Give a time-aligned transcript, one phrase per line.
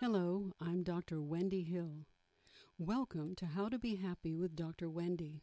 [0.00, 1.22] Hello, I'm Dr.
[1.22, 2.04] Wendy Hill.
[2.78, 4.90] Welcome to How to Be Happy with Dr.
[4.90, 5.40] Wendy.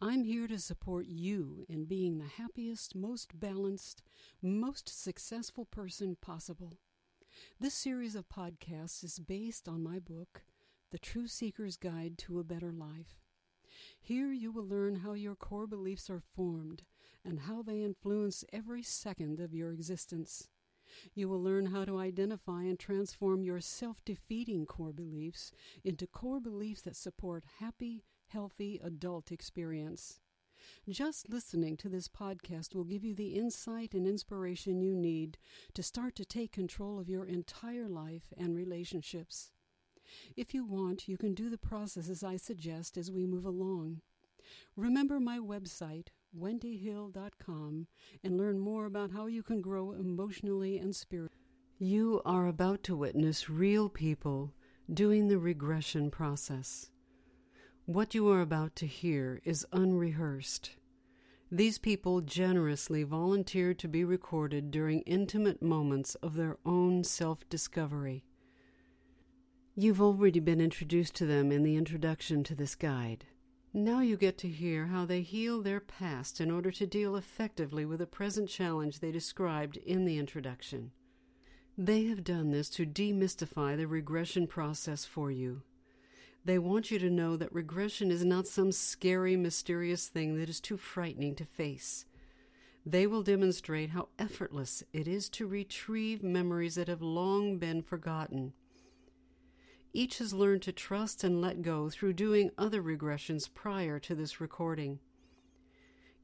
[0.00, 4.00] I'm here to support you in being the happiest, most balanced,
[4.40, 6.78] most successful person possible.
[7.60, 10.44] This series of podcasts is based on my book,
[10.90, 13.20] The True Seeker's Guide to a Better Life.
[14.00, 16.84] Here you will learn how your core beliefs are formed
[17.22, 20.48] and how they influence every second of your existence.
[21.14, 25.52] You will learn how to identify and transform your self defeating core beliefs
[25.84, 30.20] into core beliefs that support happy, healthy adult experience.
[30.88, 35.38] Just listening to this podcast will give you the insight and inspiration you need
[35.74, 39.52] to start to take control of your entire life and relationships.
[40.36, 44.00] If you want, you can do the processes I suggest as we move along.
[44.76, 47.86] Remember my website, wendyhill.com,
[48.22, 51.32] and learn more about how you can grow emotionally and spiritually.
[51.78, 54.54] You are about to witness real people
[54.92, 56.90] doing the regression process.
[57.84, 60.76] What you are about to hear is unrehearsed.
[61.50, 68.24] These people generously volunteered to be recorded during intimate moments of their own self discovery.
[69.76, 73.26] You've already been introduced to them in the introduction to this guide.
[73.76, 77.84] Now you get to hear how they heal their past in order to deal effectively
[77.84, 80.92] with the present challenge they described in the introduction.
[81.76, 85.60] They have done this to demystify the regression process for you.
[86.42, 90.58] They want you to know that regression is not some scary, mysterious thing that is
[90.58, 92.06] too frightening to face.
[92.86, 98.54] They will demonstrate how effortless it is to retrieve memories that have long been forgotten
[99.96, 104.42] each has learned to trust and let go through doing other regressions prior to this
[104.42, 104.98] recording.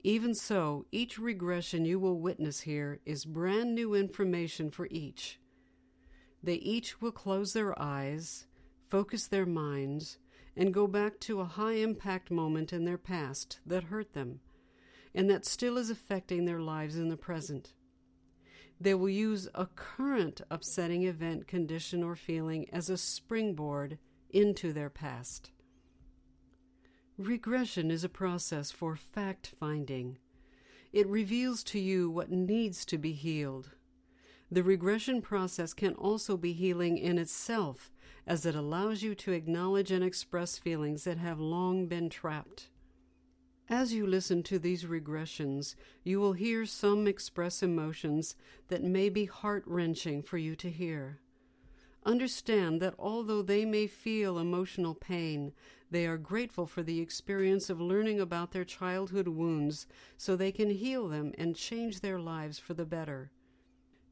[0.04, 5.40] Even so, each regression you will witness here is brand new information for each.
[6.42, 8.46] They each will close their eyes,
[8.90, 10.18] focus their minds,
[10.54, 14.40] and go back to a high impact moment in their past that hurt them,
[15.14, 17.72] and that still is affecting their lives in the present.
[18.82, 23.96] They will use a current upsetting event, condition, or feeling as a springboard
[24.28, 25.52] into their past.
[27.16, 30.18] Regression is a process for fact finding.
[30.92, 33.70] It reveals to you what needs to be healed.
[34.50, 37.92] The regression process can also be healing in itself,
[38.26, 42.68] as it allows you to acknowledge and express feelings that have long been trapped.
[43.68, 48.34] As you listen to these regressions, you will hear some express emotions
[48.68, 51.20] that may be heart wrenching for you to hear.
[52.04, 55.52] Understand that although they may feel emotional pain,
[55.90, 59.86] they are grateful for the experience of learning about their childhood wounds
[60.16, 63.30] so they can heal them and change their lives for the better.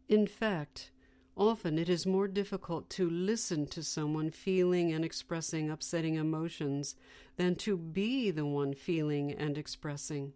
[0.08, 0.92] In fact,
[1.40, 6.96] Often it is more difficult to listen to someone feeling and expressing upsetting emotions
[7.38, 10.34] than to be the one feeling and expressing.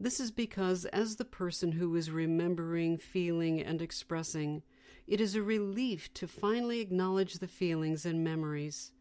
[0.00, 4.62] This is because, as the person who is remembering, feeling, and expressing,
[5.06, 8.92] it is a relief to finally acknowledge the feelings and memories.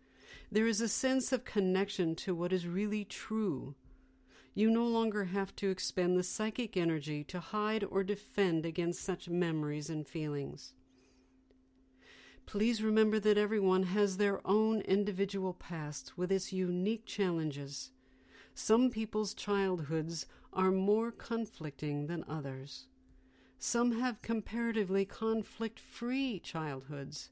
[0.51, 3.75] There is a sense of connection to what is really true.
[4.53, 9.29] You no longer have to expend the psychic energy to hide or defend against such
[9.29, 10.73] memories and feelings.
[12.45, 17.91] Please remember that everyone has their own individual past with its unique challenges.
[18.53, 22.85] Some people's childhoods are more conflicting than others.
[23.57, 27.31] Some have comparatively conflict free childhoods.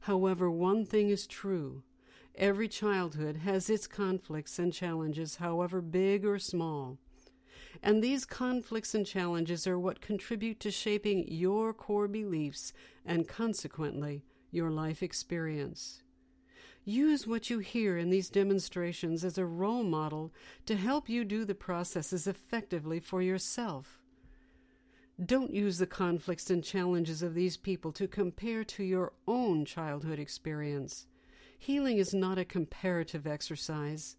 [0.00, 1.82] However, one thing is true
[2.34, 6.98] every childhood has its conflicts and challenges, however big or small.
[7.82, 12.72] And these conflicts and challenges are what contribute to shaping your core beliefs
[13.04, 16.02] and consequently your life experience.
[16.84, 20.32] Use what you hear in these demonstrations as a role model
[20.64, 24.00] to help you do the processes effectively for yourself.
[25.22, 30.18] Don't use the conflicts and challenges of these people to compare to your own childhood
[30.18, 31.06] experience.
[31.58, 34.16] Healing is not a comparative exercise.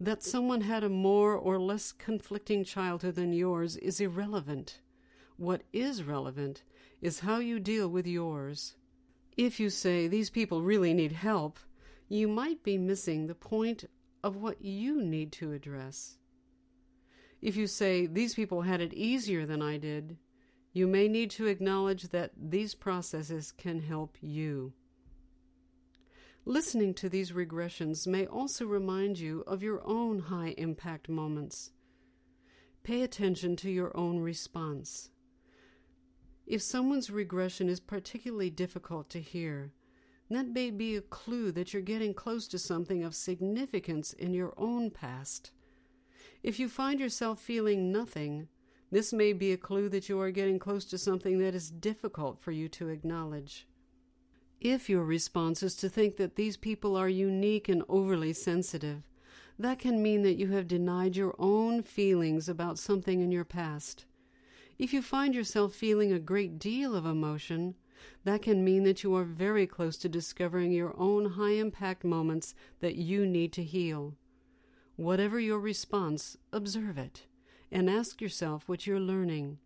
[0.00, 4.80] That someone had a more or less conflicting childhood than yours is irrelevant.
[5.36, 6.64] What is relevant
[7.00, 8.74] is how you deal with yours.
[9.40, 11.58] If you say these people really need help,
[12.10, 13.86] you might be missing the point
[14.22, 16.18] of what you need to address.
[17.40, 20.18] If you say these people had it easier than I did,
[20.74, 24.74] you may need to acknowledge that these processes can help you.
[26.44, 31.70] Listening to these regressions may also remind you of your own high impact moments.
[32.82, 35.08] Pay attention to your own response.
[36.50, 39.70] If someone's regression is particularly difficult to hear,
[40.30, 44.54] That may be a clue that you're getting close to something of significance in your
[44.56, 45.50] own past.
[46.42, 48.48] If you find yourself feeling nothing,
[48.92, 52.40] this may be a clue that you are getting close to something that is difficult
[52.40, 53.66] for you to acknowledge.
[54.60, 59.02] If your response is to think that these people are unique and overly sensitive,
[59.58, 64.04] that can mean that you have denied your own feelings about something in your past.
[64.80, 67.74] If you find yourself feeling a great deal of emotion,
[68.24, 72.54] that can mean that you are very close to discovering your own high impact moments
[72.80, 74.14] that you need to heal.
[74.96, 77.26] Whatever your response, observe it
[77.70, 79.58] and ask yourself what you're learning.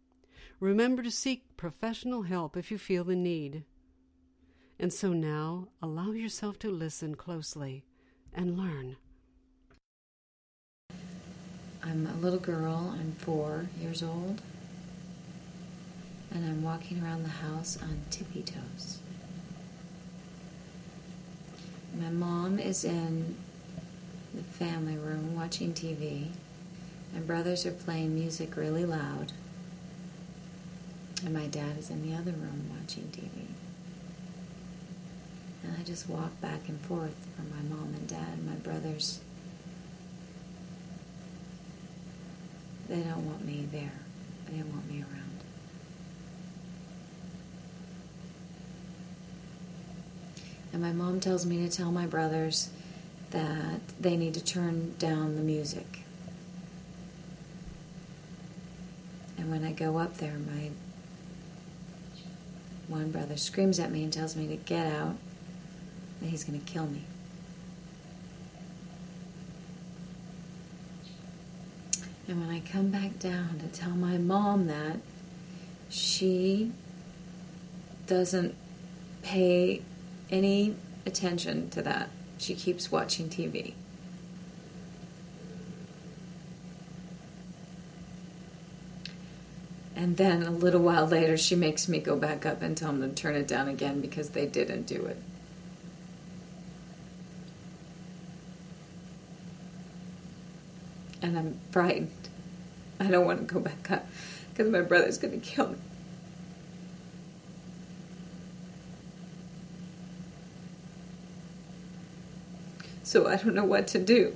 [0.58, 3.62] Remember to seek professional help if you feel the need.
[4.80, 7.84] And so now, allow yourself to listen closely
[8.32, 8.96] and learn.
[11.84, 14.42] I'm a little girl, I'm four years old,
[16.34, 18.98] and I'm walking around the house on tippy toes.
[21.96, 23.36] My mom is in
[24.34, 26.30] the family room watching TV.
[27.14, 29.32] My brothers are playing music really loud.
[31.24, 33.46] And my dad is in the other room watching TV.
[35.62, 38.44] And I just walk back and forth from my mom and dad.
[38.44, 39.20] My brothers,
[42.88, 43.92] they don't want me there.
[44.50, 45.23] They don't want me around.
[50.74, 52.68] And my mom tells me to tell my brothers
[53.30, 56.00] that they need to turn down the music.
[59.38, 60.70] And when I go up there, my
[62.88, 65.14] one brother screams at me and tells me to get out,
[66.20, 67.04] that he's going to kill me.
[72.26, 74.96] And when I come back down to tell my mom that,
[75.88, 76.72] she
[78.08, 78.56] doesn't
[79.22, 79.82] pay
[80.34, 80.74] any
[81.06, 82.10] attention to that.
[82.38, 83.74] She keeps watching TV.
[89.94, 93.00] And then a little while later, she makes me go back up and tell them
[93.02, 95.16] to turn it down again because they didn't do it.
[101.22, 102.10] And I'm frightened.
[102.98, 104.06] I don't want to go back up
[104.50, 105.76] because my brother's going to kill me.
[113.14, 114.34] So I don't know what to do.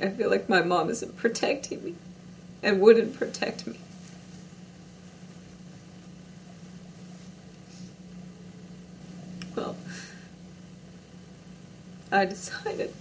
[0.00, 1.94] I feel like my mom isn't protecting me
[2.60, 3.78] and wouldn't protect me.
[9.54, 9.76] Well,
[12.10, 12.92] I decided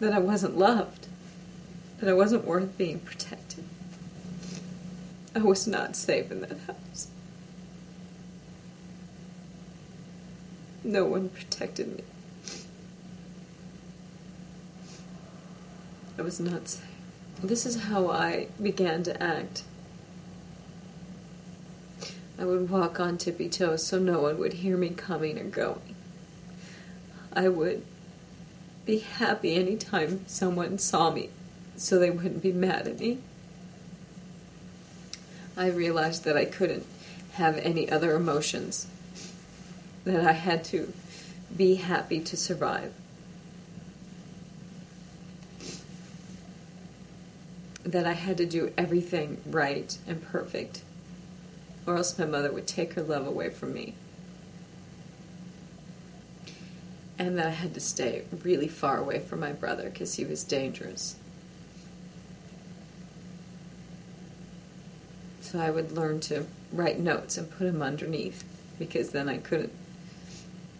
[0.00, 1.06] that I wasn't loved,
[2.00, 3.64] that I wasn't worth being protected.
[5.36, 7.08] I was not safe in that house.
[10.82, 12.04] No one protected me.
[16.18, 16.88] I was not safe.
[17.42, 19.64] This is how I began to act.
[22.38, 25.94] I would walk on tippy toes so no one would hear me coming or going.
[27.34, 27.84] I would
[28.86, 31.28] be happy anytime someone saw me
[31.76, 33.18] so they wouldn't be mad at me.
[35.56, 36.84] I realized that I couldn't
[37.32, 38.86] have any other emotions
[40.04, 40.92] that I had to
[41.56, 42.92] be happy to survive.
[47.84, 50.82] That I had to do everything right and perfect,
[51.86, 53.94] or else my mother would take her love away from me.
[57.18, 60.44] And that I had to stay really far away from my brother because he was
[60.44, 61.16] dangerous.
[65.46, 68.42] So I would learn to write notes and put them underneath
[68.80, 69.72] because then I couldn't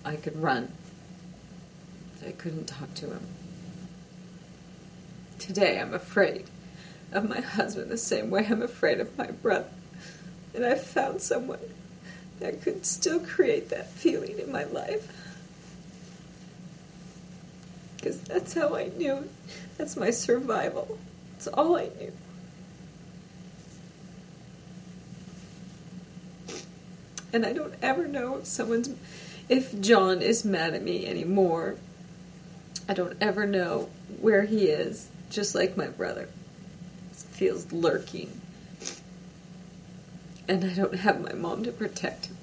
[0.04, 0.72] I could run.
[2.26, 3.20] I couldn't talk to him.
[5.38, 6.46] Today I'm afraid
[7.12, 9.70] of my husband the same way I'm afraid of my brother.
[10.52, 11.60] And I've found someone
[12.40, 15.06] that could still create that feeling in my life.
[17.96, 19.28] Because that's how I knew.
[19.78, 20.98] That's my survival.
[21.34, 22.12] That's all I knew.
[27.32, 28.90] And I don't ever know if someone's
[29.48, 31.76] if John is mad at me anymore.
[32.88, 33.88] I don't ever know
[34.20, 36.28] where he is, just like my brother.
[37.12, 38.40] Feels lurking.
[40.48, 42.36] And I don't have my mom to protect him.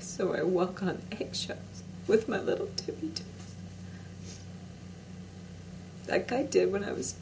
[0.00, 3.26] So I walk on eggshells with my little tippy toes.
[6.06, 7.16] that guy did when I was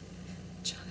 [0.61, 0.81] a child.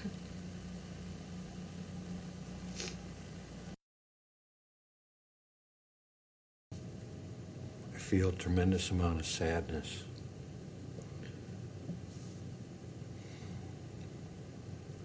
[7.94, 10.04] I feel a tremendous amount of sadness.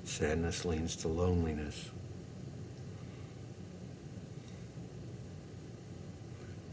[0.03, 1.89] Sadness leads to loneliness.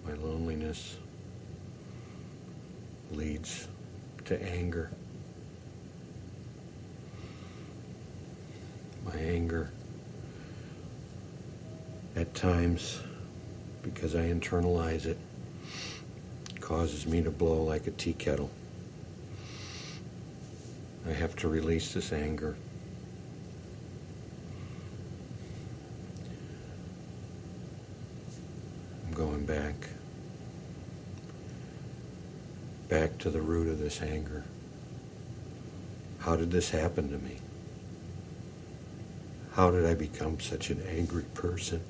[0.06, 0.98] My loneliness
[3.12, 3.66] leads
[4.26, 4.90] to anger.
[9.06, 9.70] My anger,
[12.14, 13.00] at times,
[13.82, 15.16] because I internalize it,
[16.66, 18.50] causes me to blow like a tea kettle.
[21.08, 22.56] I have to release this anger.
[29.06, 29.76] I'm going back,
[32.88, 34.42] back to the root of this anger.
[36.18, 37.36] How did this happen to me?
[39.52, 41.80] How did I become such an angry person?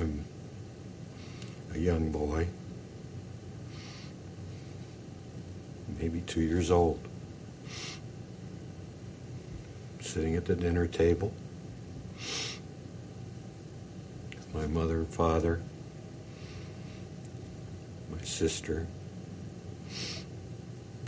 [0.00, 0.24] I'm
[1.74, 2.48] a young boy,
[5.98, 6.40] maybe two
[6.70, 7.00] old,
[10.00, 11.32] sitting at the dinner table.
[14.30, 15.60] With my mother and father,
[18.10, 18.86] my sister,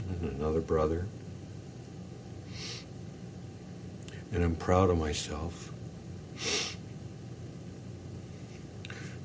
[0.09, 1.07] and another brother.
[4.33, 5.73] And I'm proud of myself.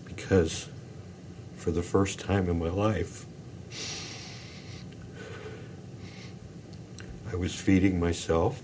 [0.05, 0.67] Because
[1.55, 3.25] for the first time in my life,
[7.37, 8.61] was feeding myself,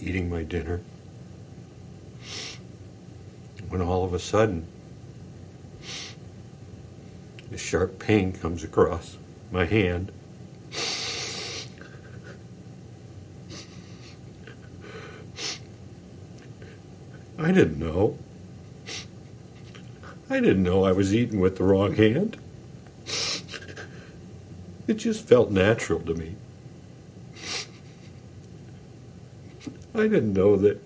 [0.00, 0.80] eating my dinner,
[3.68, 4.66] when all of a sudden,
[7.52, 9.16] a sharp pain comes across
[9.52, 10.10] my hand.
[17.38, 18.18] I didn't know.
[20.30, 22.38] I didn't know I was eating with the wrong hand.
[24.86, 26.36] It just felt natural to me.
[29.94, 30.82] I didn't know that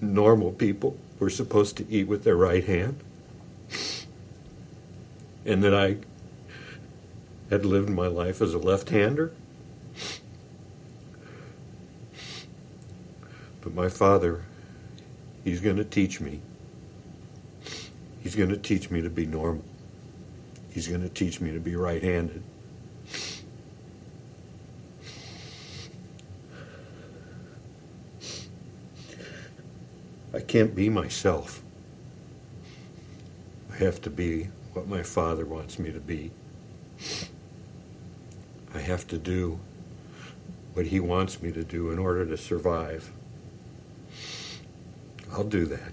[0.00, 2.98] normal people were supposed to eat with their right hand.
[5.44, 5.98] And that I
[7.50, 9.32] had lived my life as a left hander.
[13.60, 14.42] But my father,
[15.44, 16.40] he's going to teach me.
[18.22, 19.64] He's going to teach me to be normal.
[20.70, 22.42] He's going to teach me to be right handed.
[30.48, 31.62] Can't be myself.
[33.70, 36.30] I have to be what my father wants me to be.
[38.74, 39.60] I have to do
[40.72, 43.12] what he wants me to do in order to survive.
[45.32, 45.92] I'll do that.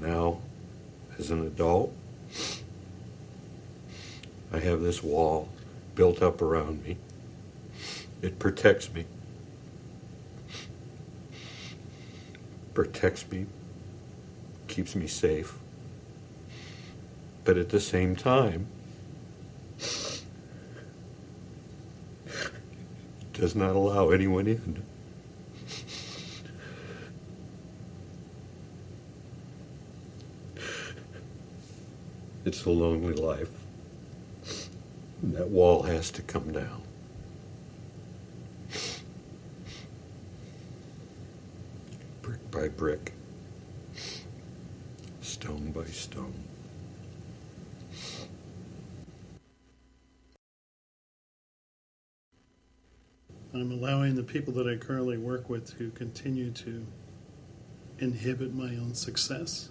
[0.00, 0.38] Now,
[1.18, 1.92] as an adult,
[4.52, 5.48] I have this wall
[5.96, 6.96] built up around me.
[8.26, 9.04] It protects me.
[12.74, 13.46] Protects me,
[14.66, 15.54] keeps me safe.
[17.44, 18.66] But at the same time,
[23.32, 24.82] does not allow anyone in.
[32.44, 33.52] It's a lonely life.
[35.22, 36.82] And that wall has to come down.
[42.22, 43.12] Brick by brick,
[45.20, 46.32] stone by stone.
[53.52, 56.86] I'm allowing the people that I currently work with to continue to
[57.98, 59.68] inhibit my own success.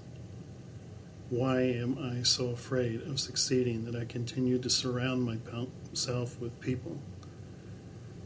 [1.32, 7.00] Why am I so afraid of succeeding that I continue to surround myself with people?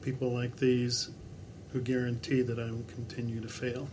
[0.02, 1.12] People like these
[1.72, 3.88] who guarantee that I will continue to fail.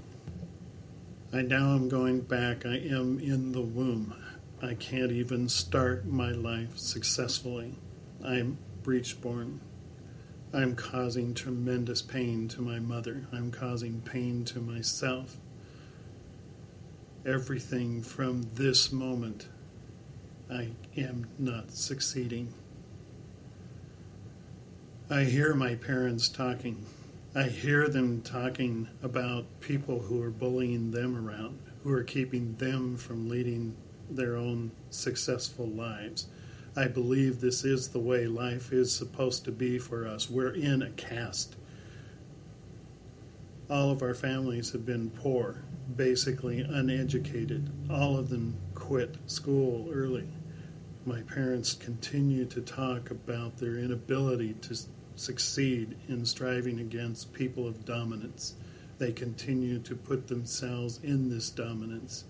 [1.32, 2.64] I now am going back.
[2.64, 4.14] I am in the womb.
[4.62, 7.74] I can't even start my life successfully.
[8.24, 9.60] I'm breech born.
[10.54, 13.26] I'm causing tremendous pain to my mother.
[13.32, 15.36] I'm causing pain to myself.
[17.26, 19.48] Everything from this moment,
[20.48, 22.54] I am not succeeding.
[25.10, 26.86] I hear my parents talking.
[27.36, 32.96] I hear them talking about people who are bullying them around, who are keeping them
[32.96, 33.76] from leading
[34.08, 36.28] their own successful lives.
[36.74, 40.30] I believe this is the way life is supposed to be for us.
[40.30, 41.56] We're in a caste.
[43.68, 45.62] All of our families have been poor,
[45.94, 47.68] basically uneducated.
[47.90, 50.26] All of them quit school early.
[51.04, 54.74] My parents continue to talk about their inability to
[55.16, 58.54] succeed in striving against people of dominance.
[58.98, 62.24] They continue to put themselves in this dominance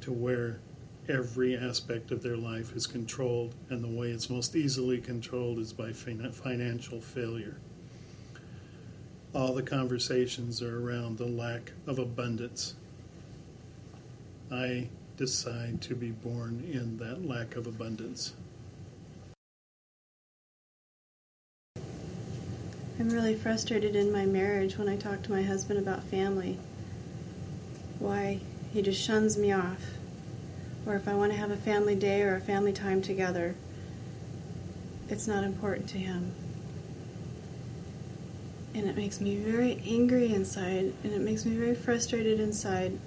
[0.00, 0.58] to where
[1.08, 5.72] every aspect of their life is controlled, and the way it's most easily controlled is
[5.72, 7.56] by financial failure.
[9.34, 12.74] All the conversations are around the lack of abundance.
[14.50, 18.34] I decide to be born in that lack of abundance.
[22.98, 26.58] I'm really frustrated in my marriage when I talk to my husband about family.
[27.98, 28.40] Why
[28.72, 29.80] he just shuns me off
[30.86, 33.54] or if I want to have a family day or a family time together,
[35.08, 36.32] it's not important to him.
[38.74, 42.98] And it makes me very angry inside, and it makes me very frustrated inside.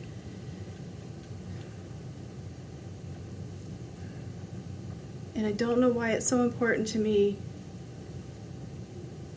[5.36, 7.38] And I don't know why it's so important to me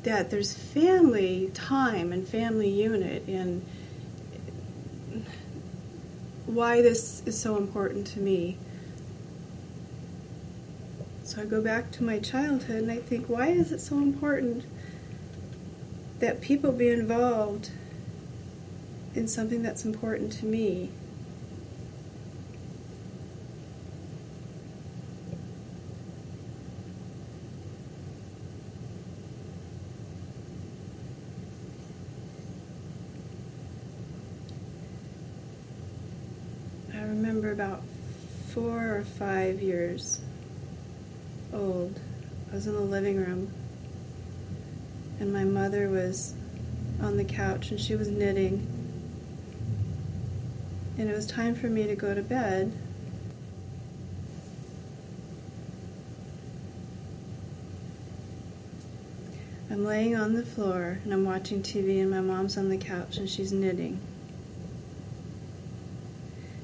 [0.02, 3.64] that there's family time and family unit and
[6.46, 8.56] why this is so important to me.
[11.22, 14.64] So I go back to my childhood and I think, why is it so important
[16.18, 17.70] that people be involved
[19.14, 20.90] in something that's important to me?
[37.10, 37.82] remember about
[38.54, 40.22] four or five years
[41.52, 42.00] old.
[42.50, 43.52] I was in the living room,
[45.18, 46.32] and my mother was
[47.02, 48.66] on the couch and she was knitting.
[50.96, 52.72] And it was time for me to go to bed.
[59.70, 63.18] I'm laying on the floor and I'm watching TV, and my mom's on the couch
[63.18, 64.00] and she's knitting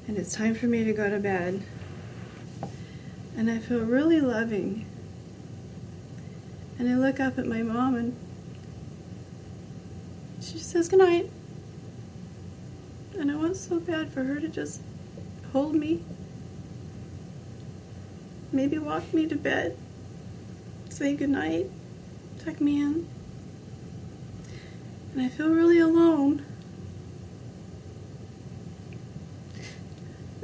[0.07, 1.61] and it's time for me to go to bed.
[3.35, 4.85] And I feel really loving.
[6.79, 8.15] And I look up at my mom and
[10.41, 11.29] she says goodnight.
[13.19, 14.81] And I want so bad for her to just
[15.51, 16.03] hold me,
[18.51, 19.75] maybe walk me to bed,
[20.89, 21.69] say goodnight,
[22.43, 23.07] tuck me in.
[25.13, 26.45] And I feel really alone.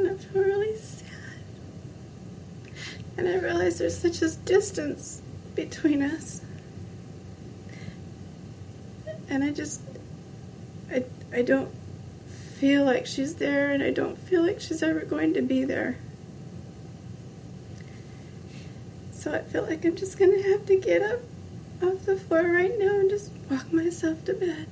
[0.04, 1.10] And I feel really sad.
[3.18, 5.22] And I realize there's such a distance
[5.56, 6.42] between us.
[9.30, 9.82] And I just,
[10.92, 11.72] I, I don't
[12.58, 15.98] feel like she's there, and I don't feel like she's ever going to be there.
[19.12, 21.20] So I feel like I'm just to have to get up
[21.82, 24.68] off the floor right now and just walk myself to bed.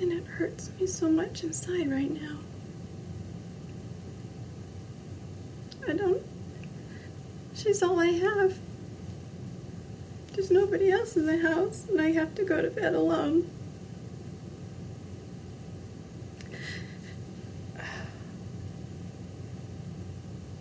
[0.00, 2.38] And it hurts me so much inside right now.
[5.88, 6.22] I don't.
[7.62, 8.58] She's all I have.
[10.32, 13.48] There's nobody else in the house, and I have to go to bed alone.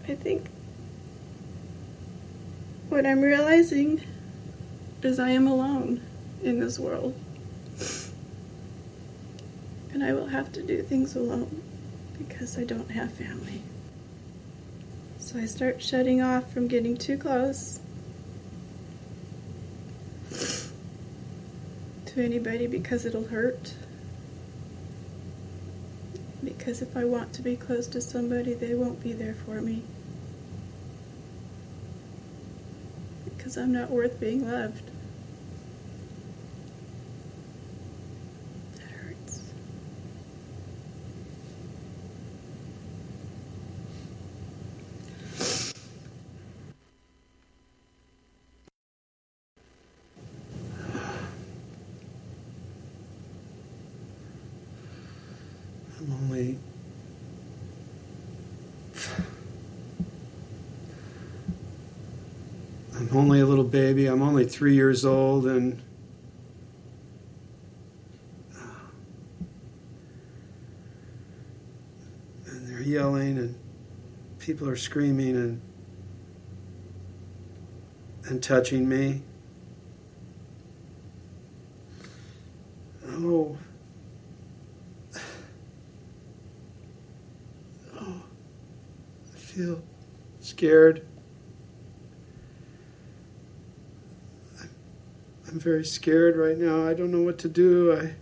[0.08, 0.46] I think
[2.90, 4.04] what I'm realizing
[5.02, 6.02] is I am alone
[6.44, 7.16] in this world.
[9.92, 11.64] And I will have to do things alone
[12.20, 13.64] because I don't have family.
[15.22, 17.80] So I start shutting off from getting too close
[22.08, 23.76] to anybody because it'll hurt.
[26.44, 29.84] Because if I want to be close to somebody, they won't be there for me.
[33.24, 34.91] Because I'm not worth being loved.
[63.12, 64.08] Only a little baby.
[64.08, 65.82] I'm only three years old, and
[68.56, 68.60] uh,
[72.46, 73.56] and they're yelling, and
[74.40, 75.62] people are screaming and
[78.26, 79.22] and touching me.
[83.08, 83.58] Oh.
[88.00, 88.24] Oh.
[89.34, 89.84] I feel
[90.40, 91.06] scared.
[94.60, 94.70] I'm,
[95.50, 96.88] I'm very scared right now.
[96.88, 97.94] I don't know what to do.
[97.94, 98.16] I,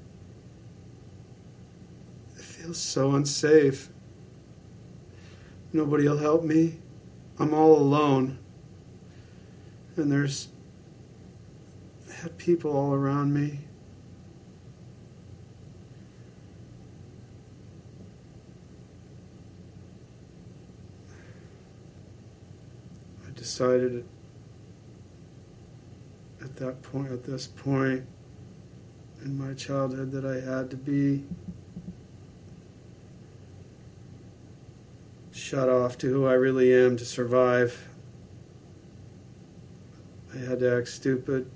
[2.38, 3.90] I feel so unsafe.
[5.72, 6.80] Nobody will help me.
[7.40, 8.40] I'm all alone.
[9.96, 10.50] And there's
[12.38, 13.60] people all around me.
[23.26, 24.04] I decided
[26.60, 28.06] that point, at this point
[29.24, 31.24] in my childhood, that I had to be
[35.32, 37.88] shut off to who I really am to survive.
[40.34, 41.50] I had to act stupid,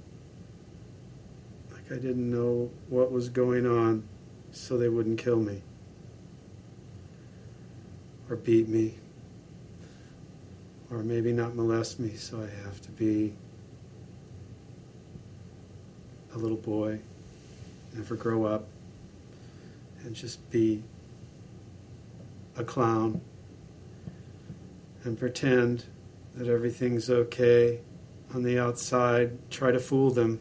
[1.72, 4.04] like I didn't know what was going on,
[4.52, 5.62] so they wouldn't kill me
[8.30, 8.96] or beat me
[10.90, 13.34] or maybe not molest me, so I have to be
[16.34, 17.00] a little boy,
[17.94, 18.68] never grow up,
[20.04, 20.84] and just be
[22.58, 23.22] a clown
[25.04, 25.86] and pretend
[26.36, 27.80] that everything's okay
[28.34, 30.40] on the outside, try to fool them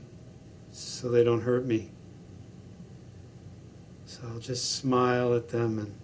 [0.71, 1.91] so they don't hurt me.
[4.07, 5.95] So I'll just smile at them and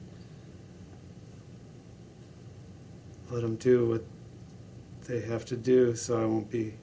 [3.30, 4.04] let them do what
[5.06, 6.74] they have to do so I won't be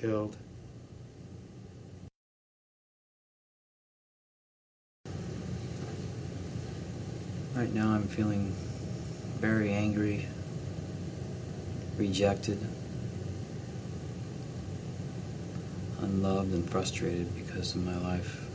[0.00, 0.36] killed.
[7.54, 8.54] Right now, I'm feeling
[9.40, 10.26] very angry,
[11.96, 12.58] rejected,
[16.00, 18.46] unloved, and frustrated because of my life,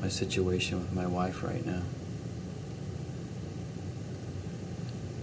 [0.00, 1.82] my situation with my wife right now.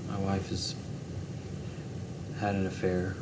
[0.09, 0.75] My wife has
[2.39, 3.15] had an affair,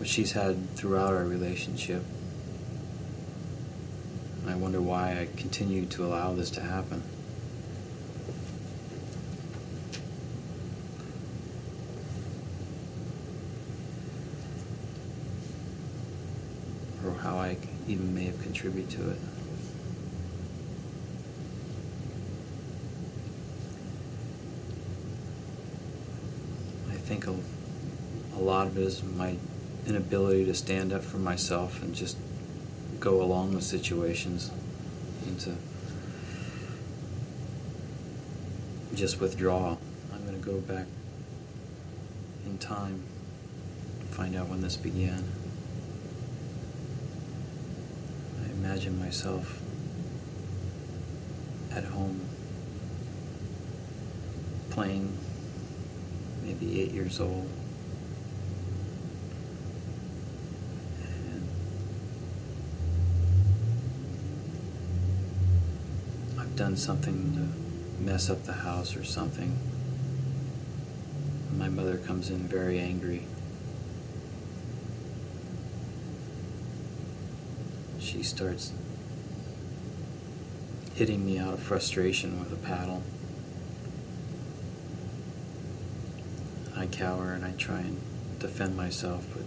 [0.00, 2.02] which she's had throughout our relationship.
[4.48, 7.02] I wonder why I continue to allow this to happen.
[17.04, 19.18] Or how I even may have contributed to it.
[26.88, 27.34] I think a,
[28.36, 29.36] a lot of it is my
[29.86, 32.16] inability to stand up for myself and just
[32.98, 34.50] go along with situations
[35.26, 35.54] and to
[38.94, 39.76] just withdraw.
[40.12, 40.86] I'm going to go back
[42.44, 43.02] in time,
[44.10, 45.24] find out when this began.
[48.44, 49.60] I imagine myself
[51.72, 52.20] at home
[54.70, 55.16] playing,
[56.42, 57.48] maybe eight years old.
[66.60, 69.58] Done something to mess up the house or something.
[71.56, 73.24] My mother comes in very angry.
[77.98, 78.74] She starts
[80.94, 83.02] hitting me out of frustration with a paddle.
[86.76, 87.98] I cower and I try and
[88.38, 89.44] defend myself, but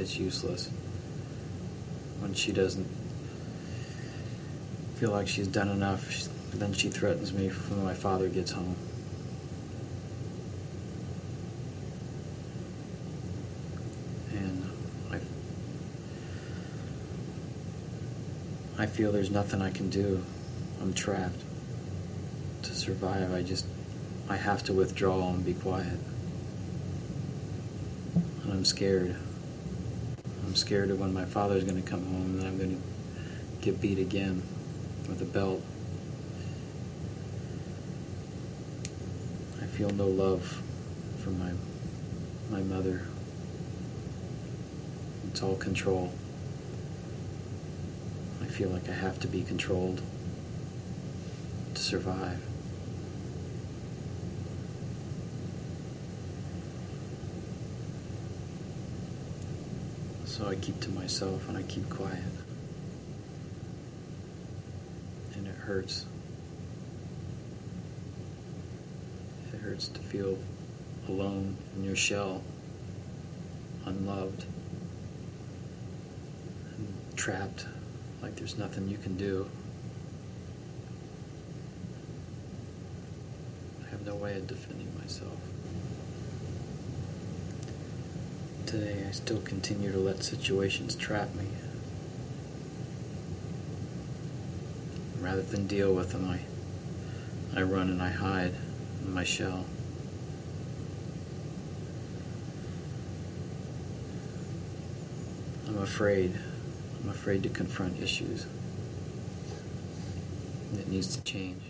[0.00, 0.70] it's useless.
[2.20, 3.01] When she doesn't
[5.02, 8.76] feel like she's done enough, then she threatens me when my father gets home.
[14.30, 14.70] And
[15.10, 15.18] I,
[18.84, 20.22] I feel there's nothing I can do.
[20.80, 21.42] I'm trapped.
[22.62, 23.66] To survive, I just,
[24.28, 25.98] I have to withdraw and be quiet.
[28.44, 29.16] And I'm scared.
[30.46, 32.82] I'm scared of when my father's going to come home and I'm going to
[33.64, 34.44] get beat again
[35.08, 35.62] or the belt.
[39.60, 40.62] I feel no love
[41.22, 41.52] for my
[42.50, 43.02] my mother.
[45.30, 46.12] It's all control.
[48.42, 50.02] I feel like I have to be controlled
[51.74, 52.40] to survive.
[60.26, 62.41] So I keep to myself and I keep quiet.
[65.66, 66.06] Hurts.
[69.52, 70.36] It hurts to feel
[71.08, 72.42] alone in your shell,
[73.86, 74.44] unloved,
[76.76, 77.66] and trapped,
[78.22, 79.48] like there's nothing you can do.
[83.86, 85.38] I have no way of defending myself.
[88.66, 91.44] Today, I still continue to let situations trap me.
[95.32, 98.52] Rather than deal with them, I, I run and I hide
[99.02, 99.64] in my shell.
[105.66, 106.38] I'm afraid.
[107.02, 108.44] I'm afraid to confront issues.
[110.74, 111.62] It needs to change.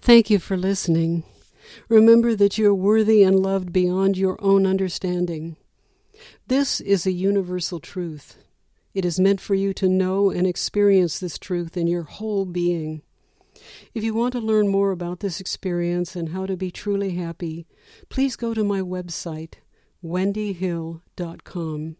[0.00, 1.22] Thank you for listening.
[1.88, 5.54] Remember that you are worthy and loved beyond your own understanding.
[6.48, 8.36] This is a universal truth.
[8.98, 13.02] It is meant for you to know and experience this truth in your whole being.
[13.94, 17.68] If you want to learn more about this experience and how to be truly happy,
[18.08, 19.54] please go to my website,
[20.04, 21.96] wendyhill.com.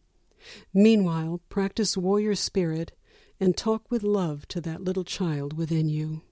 [0.74, 2.90] Meanwhile, practice warrior spirit
[3.38, 6.22] and talk with love to that little child within you.